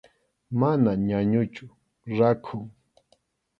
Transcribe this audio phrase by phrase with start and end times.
[0.59, 1.65] Mana ñañuchu,
[2.17, 2.63] rakhun.